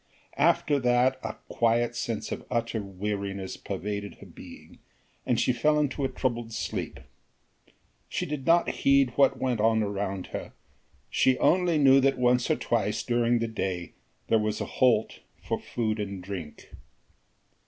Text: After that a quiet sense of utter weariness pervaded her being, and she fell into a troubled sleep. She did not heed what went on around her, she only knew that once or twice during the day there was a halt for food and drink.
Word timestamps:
After 0.39 0.79
that 0.79 1.19
a 1.23 1.35
quiet 1.47 1.95
sense 1.95 2.31
of 2.31 2.43
utter 2.49 2.81
weariness 2.81 3.55
pervaded 3.55 4.15
her 4.15 4.25
being, 4.25 4.79
and 5.27 5.39
she 5.39 5.53
fell 5.53 5.77
into 5.77 6.03
a 6.03 6.07
troubled 6.09 6.51
sleep. 6.53 6.99
She 8.09 8.25
did 8.25 8.47
not 8.47 8.67
heed 8.81 9.11
what 9.11 9.37
went 9.39 9.61
on 9.61 9.83
around 9.83 10.25
her, 10.33 10.53
she 11.11 11.37
only 11.37 11.77
knew 11.77 11.99
that 12.01 12.17
once 12.17 12.49
or 12.49 12.55
twice 12.55 13.03
during 13.03 13.37
the 13.37 13.47
day 13.47 13.93
there 14.27 14.39
was 14.39 14.59
a 14.59 14.65
halt 14.65 15.19
for 15.39 15.59
food 15.59 15.99
and 15.99 16.23
drink. 16.23 16.71